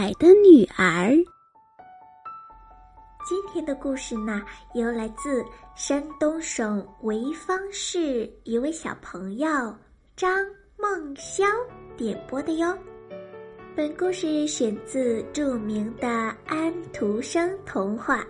[0.00, 1.10] 海的女儿。
[3.28, 4.40] 今天的故事呢，
[4.74, 9.48] 由来自山东省潍坊市一位小朋友
[10.14, 10.30] 张
[10.76, 11.48] 梦潇
[11.96, 12.78] 点播的哟。
[13.74, 16.08] 本故事选自著名的
[16.46, 18.24] 安徒生童话。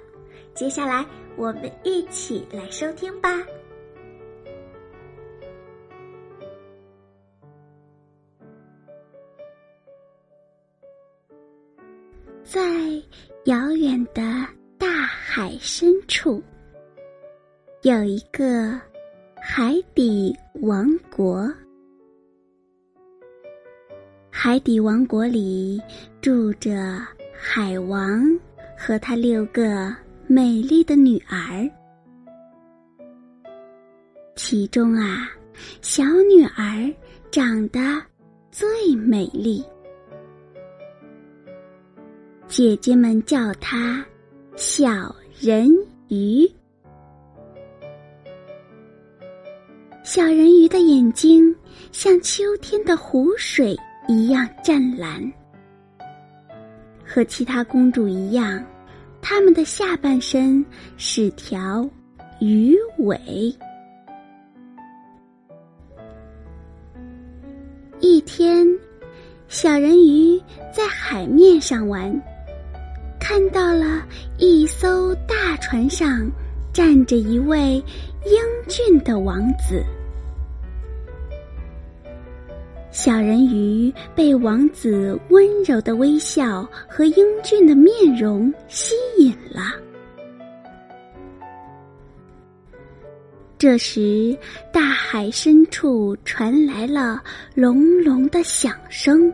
[0.55, 1.05] 接下来，
[1.37, 3.29] 我们一起来收听吧。
[12.51, 12.63] 在
[13.45, 14.23] 遥远的
[14.79, 16.43] 大海深处，
[17.83, 18.73] 有一个
[19.39, 21.47] 海底王国。
[24.31, 25.79] 海底王国里
[26.23, 26.99] 住着
[27.39, 28.25] 海王
[28.79, 29.95] 和他六个
[30.27, 31.71] 美丽的女儿，
[34.37, 35.29] 其中啊，
[35.83, 36.91] 小女儿
[37.31, 37.79] 长得
[38.51, 39.63] 最美丽。
[42.49, 44.03] 姐姐们叫她
[44.57, 45.69] 小人
[46.09, 46.51] 鱼。
[50.03, 51.55] 小人鱼的眼睛
[51.93, 53.77] 像秋天的湖水
[54.09, 55.31] 一样湛蓝，
[57.05, 58.65] 和其他公主一样，
[59.21, 60.65] 她们的下半身
[60.97, 61.89] 是条
[62.41, 63.55] 鱼尾。
[68.01, 68.67] 一天，
[69.49, 70.41] 小人鱼
[70.73, 72.19] 在海面上玩。
[73.29, 74.03] 看到了
[74.39, 76.27] 一艘大船上
[76.73, 77.75] 站着一位
[78.25, 79.85] 英俊的王子，
[82.91, 89.75] 小人鱼被王子温柔的微笑和英俊的面容吸引了。
[93.59, 94.35] 这时，
[94.73, 97.23] 大海深处传来了
[97.55, 99.31] 隆隆的响声，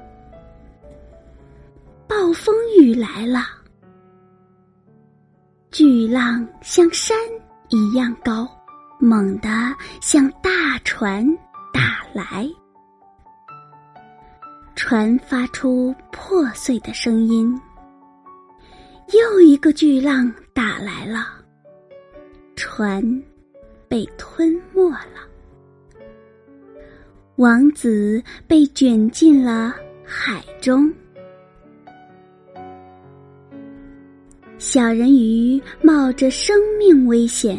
[2.09, 3.54] 暴风雨来了。
[5.75, 7.19] 巨浪像山
[7.69, 8.49] 一样高，
[9.01, 9.49] 猛地
[10.01, 11.27] 向大船
[11.73, 12.49] 打来。
[14.77, 17.61] 船发出破碎的声音。
[19.15, 21.27] 又一个巨浪打来了，
[22.55, 23.03] 船
[23.89, 25.27] 被吞没了。
[27.35, 29.75] 王子被卷进了
[30.05, 30.95] 海中。
[34.67, 37.55] 小人鱼冒着生命危险，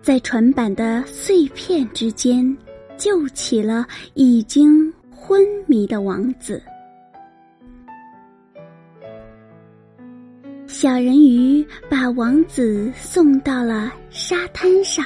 [0.00, 2.56] 在船板的碎片之间
[2.96, 6.62] 救起了已经昏迷的王子。
[10.66, 15.04] 小人鱼把王子送到了沙滩上。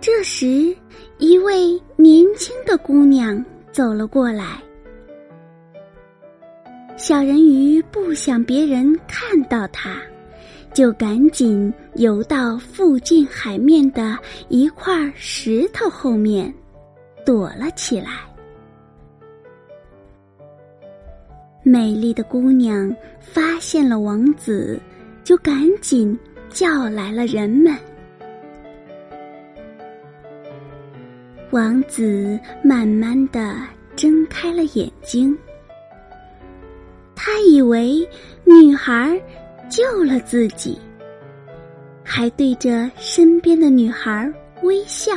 [0.00, 0.76] 这时，
[1.18, 4.60] 一位年轻的姑娘走了过来。
[7.02, 9.96] 小人鱼不想别人看到他，
[10.74, 14.18] 就赶紧游到附近海面的
[14.50, 16.52] 一块石头后面，
[17.24, 18.20] 躲了起来。
[21.62, 24.78] 美丽的姑娘发现了王子，
[25.24, 26.16] 就赶紧
[26.50, 27.74] 叫来了人们。
[31.50, 33.56] 王子慢慢的
[33.96, 35.34] 睁开了眼睛。
[37.32, 38.04] 他以为
[38.44, 39.16] 女孩
[39.68, 40.76] 救了自己，
[42.02, 44.28] 还对着身边的女孩
[44.64, 45.12] 微笑。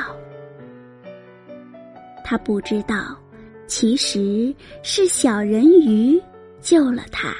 [2.23, 3.17] 他不知道，
[3.65, 4.53] 其实
[4.83, 6.21] 是小人鱼
[6.61, 7.35] 救了他。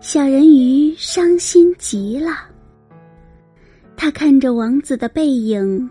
[0.00, 2.48] 小人鱼伤心极了，
[3.98, 5.90] 他看着王子的背影，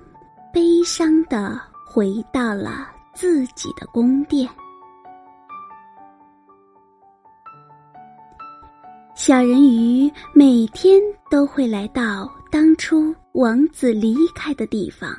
[0.51, 4.49] 悲伤的回到了自己的宫殿。
[9.27, 15.13] 小人鱼每天都会来到当初王子离开的地方，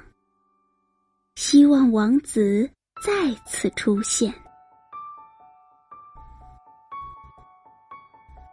[1.35, 2.67] 希望王子
[3.05, 3.13] 再
[3.45, 4.33] 次出现。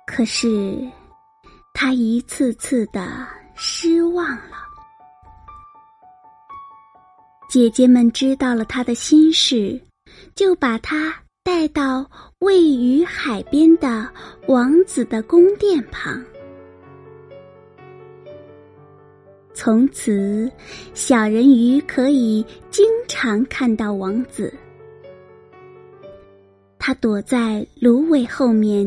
[0.05, 0.77] 可是，
[1.73, 3.25] 他一次次的
[3.55, 4.57] 失望了。
[7.47, 9.81] 姐姐们知道了他的心事，
[10.35, 12.09] 就把他带到
[12.39, 14.09] 位于海边的
[14.47, 16.19] 王子的宫殿旁。
[19.53, 20.51] 从此，
[20.95, 24.51] 小人鱼可以经常看到王子。
[26.79, 28.83] 他躲在芦苇后面，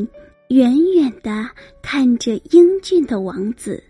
[0.49, 1.49] 远远的
[1.81, 3.81] 看着英俊的王子，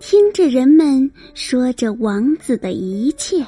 [0.00, 3.46] 听着人们说着王子的一切。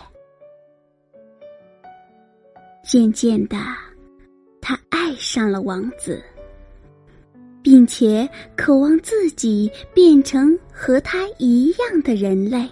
[2.85, 3.57] 渐渐的，
[4.61, 6.23] 他爱上了王子，
[7.63, 12.69] 并且渴望自己变成和他一样的人类。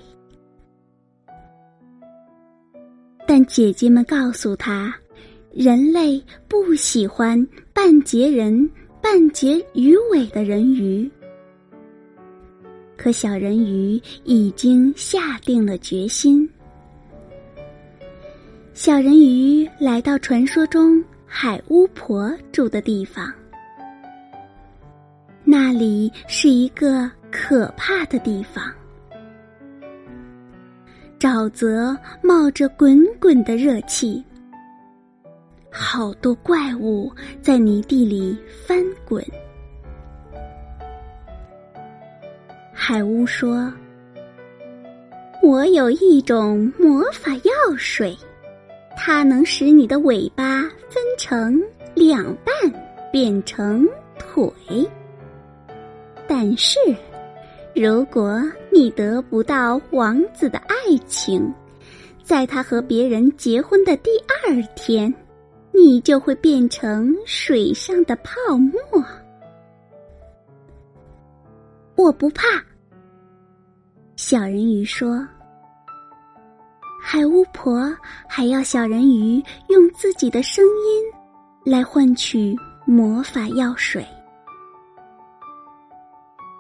[3.27, 4.95] 但姐姐们告诉他。
[5.51, 8.71] 人类不喜欢半截人、
[9.01, 11.11] 半截鱼尾的人鱼，
[12.97, 16.49] 可小人鱼已经下定了决心。
[18.73, 23.31] 小人鱼来到传说中海巫婆住的地方，
[25.45, 28.65] 那里是一个可怕的地方，
[31.19, 34.25] 沼泽冒着滚滚的热气。
[35.71, 38.37] 好多怪物在泥地里
[38.67, 39.23] 翻滚。
[42.73, 43.71] 海巫说
[45.45, 48.17] ：“我有一种魔法药水，
[49.01, 51.63] 它能使你的尾巴分成
[51.95, 52.53] 两半，
[53.13, 53.87] 变成
[54.19, 54.53] 腿。
[56.27, 56.79] 但是，
[57.75, 60.75] 如果你得不到王子的爱
[61.07, 61.55] 情，
[62.25, 64.11] 在他和别人结婚的第
[64.45, 65.15] 二天。”
[65.71, 68.73] 你就会变成水上的泡沫。
[71.95, 72.43] 我不怕。
[74.17, 75.25] 小人鱼说
[77.11, 77.91] ：“海巫婆
[78.29, 84.05] 还要小人鱼用自己的声音来换取魔法药水。”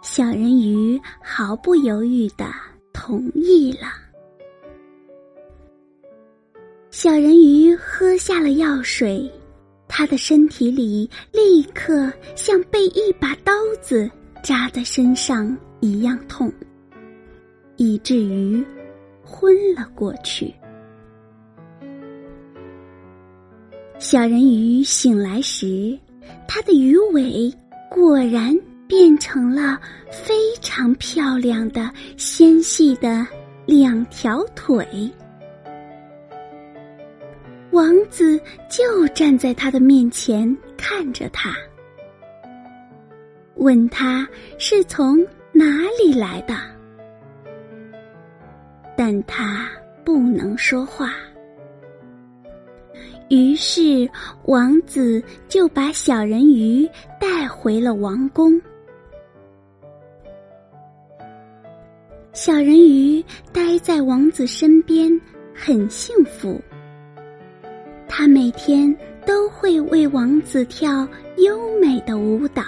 [0.01, 2.47] 小人鱼毫不犹豫的
[2.95, 3.89] 同意了。
[6.89, 9.31] 小人鱼喝下了药水，
[9.87, 13.53] 他的身体里立刻像被一把刀
[13.83, 14.11] 子
[14.43, 16.51] 扎在身上一样痛，
[17.77, 18.65] 以至于
[19.29, 20.55] 昏了过去。
[23.99, 25.99] 小人鱼醒来时，
[26.47, 27.53] 他的鱼尾
[27.91, 29.79] 果然变成了
[30.11, 33.27] 非常漂亮的纤细的
[33.67, 34.87] 两条腿。
[37.71, 38.41] 王子
[38.71, 41.55] 就站在他的面前看着他，
[43.57, 44.27] 问他
[44.59, 45.19] 是从
[45.53, 45.65] 哪
[46.03, 46.55] 里来的，
[48.99, 49.71] 但他
[50.05, 51.15] 不能说话。
[53.29, 54.11] 于是
[54.47, 56.85] 王子就把小人鱼
[57.21, 58.61] 带回了王宫。
[62.33, 65.09] 小人鱼待在王子身边，
[65.55, 66.61] 很幸福。
[68.09, 68.93] 他每天
[69.25, 71.07] 都会为王子跳
[71.37, 72.65] 优美的舞蹈。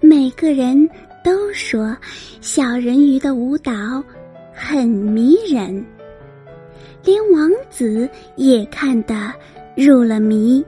[0.00, 0.88] 每个人
[1.24, 1.96] 都说
[2.40, 3.72] 小人鱼的舞蹈
[4.54, 5.84] 很迷人，
[7.02, 9.32] 连王子也看得
[9.76, 10.64] 入了迷。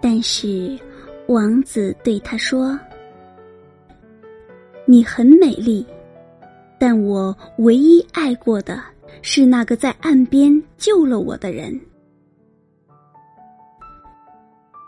[0.00, 0.78] 但是
[1.26, 2.78] 王子对他说
[4.86, 5.86] ：“你很美丽，
[6.78, 8.80] 但我唯一爱过的。”
[9.24, 11.78] 是那个在岸边救了我的人。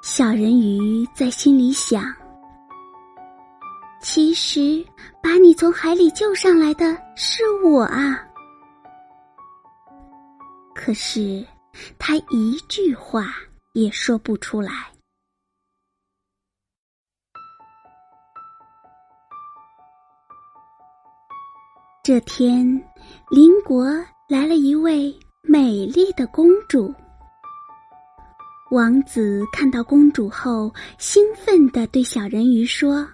[0.03, 2.03] 小人鱼在心里想：
[4.05, 4.85] 其实
[5.23, 8.23] 把你从海里救上来的是我啊！
[10.75, 11.43] 可是
[11.99, 13.29] 他一句话
[13.73, 14.71] 也说不出来。
[22.03, 22.67] 这天，
[23.31, 23.87] 邻国。
[24.27, 26.93] 来了一位美丽的公主。
[28.71, 33.07] 王子看到公主后，兴奋地对小人鱼说：“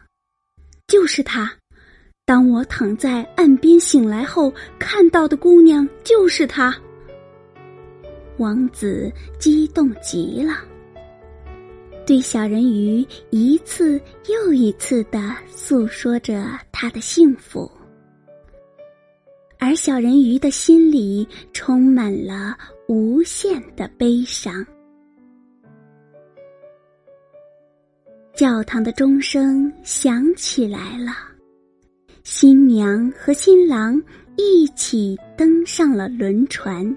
[0.90, 1.48] 就是她！
[2.26, 6.76] 当我躺在岸边醒来后，看到的姑娘就是她。”
[8.38, 10.64] 王子激动极了，
[12.04, 17.70] 对小人鱼一次又一次的诉说着他的幸福。
[19.60, 22.56] 而小人鱼的心里充满了
[22.88, 24.66] 无限的悲伤。
[28.40, 31.12] 教堂的钟声响起来了，
[32.24, 34.02] 新娘和新郎
[34.34, 36.96] 一起登上了轮船。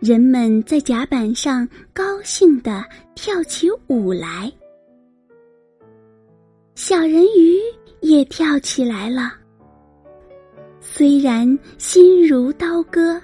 [0.00, 2.84] 人们在甲板上高兴地
[3.14, 4.52] 跳起舞来，
[6.74, 7.56] 小人鱼
[8.00, 9.32] 也跳起来了。
[10.80, 13.22] 虽然心如刀割，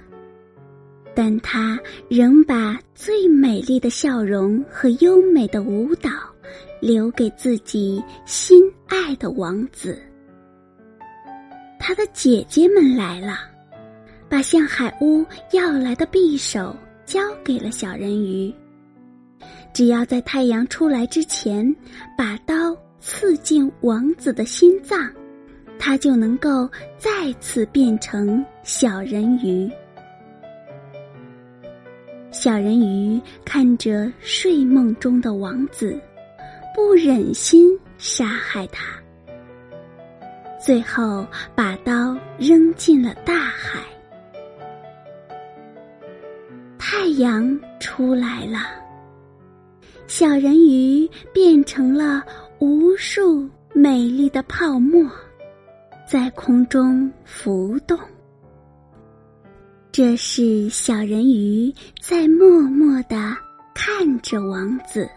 [1.15, 1.79] 但他
[2.09, 6.09] 仍把最美丽的笑容和优美的舞蹈
[6.81, 10.01] 留给自己心爱的王子。
[11.79, 13.51] 他的姐姐们来了。
[14.29, 18.51] 把向海巫要来的匕首交给了小人鱼。
[19.71, 21.63] 只要在太阳出来之前，
[22.17, 25.07] 把刀刺进王子的心脏，
[25.77, 26.67] 他就能够
[26.97, 29.69] 再次变成小人鱼。
[32.33, 35.95] 小人鱼看着睡梦中的王子，
[36.75, 38.99] 不忍心杀害他，
[40.59, 43.83] 最后把刀扔进了大海。
[46.79, 48.61] 太阳出来了，
[50.07, 52.25] 小人鱼变成了
[52.57, 55.07] 无数美丽的泡沫，
[56.09, 57.97] 在空中浮动。
[59.93, 61.71] 这是小人鱼
[62.01, 63.15] 在默默的
[63.75, 65.07] 看着王子，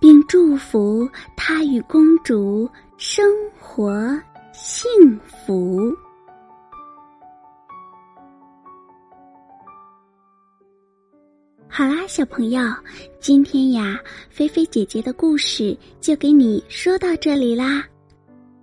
[0.00, 1.06] 并祝福
[1.36, 2.66] 他与公主
[2.96, 3.30] 生
[3.60, 4.18] 活
[4.54, 4.88] 幸
[5.26, 5.94] 福。
[11.68, 12.62] 好啦，小朋友，
[13.20, 17.86] 今天呀，菲菲姐姐的故事就给你说到这里啦。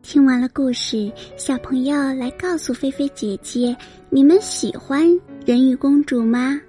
[0.03, 3.75] 听完了故事，小朋友来告诉菲菲姐姐，
[4.09, 5.07] 你们喜欢
[5.45, 6.59] 人鱼公主吗？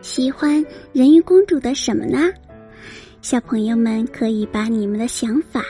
[0.00, 2.30] 喜欢人鱼公主的什么呢？
[3.20, 5.64] 小朋友们可以把你们的想法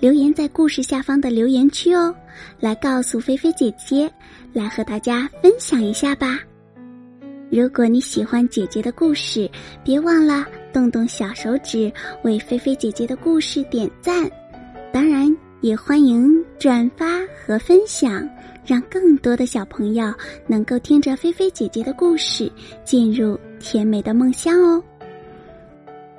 [0.00, 2.14] 留言在故事下方的留言区哦，
[2.58, 4.10] 来告诉菲菲姐姐，
[4.54, 6.40] 来和大家分享一下吧。
[7.50, 9.48] 如果你喜欢姐姐的故事，
[9.84, 11.92] 别忘了动动小手指
[12.24, 14.28] 为菲菲姐姐的故事点赞。
[14.90, 18.28] 当然，也欢迎转发和分享，
[18.64, 20.12] 让更多的小朋友
[20.46, 22.50] 能够听着菲菲姐姐的故事
[22.84, 24.82] 进入甜美的梦乡哦。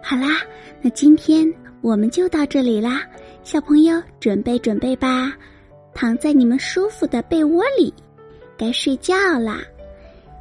[0.02, 0.42] 好啦，
[0.82, 3.04] 那今天我们就到这里啦，
[3.44, 5.34] 小朋友准备准备吧，
[5.94, 7.94] 躺在你们舒服的被窝里，
[8.58, 9.62] 该睡觉啦。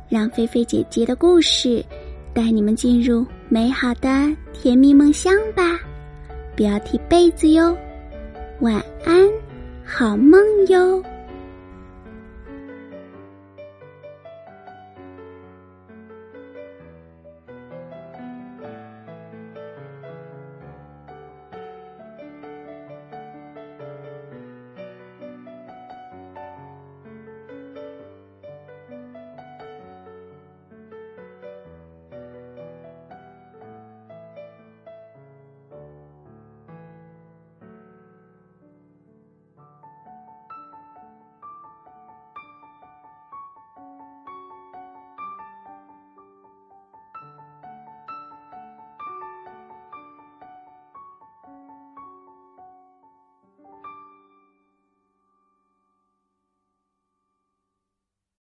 [0.09, 1.85] 让菲菲姐姐的故事
[2.33, 4.09] 带你们进入美好的
[4.53, 5.79] 甜蜜梦乡吧，
[6.57, 7.77] 不要踢被子哟，
[8.61, 9.31] 晚安，
[9.85, 11.01] 好梦哟。